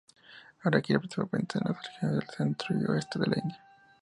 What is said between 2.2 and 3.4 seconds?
del centro y oeste de la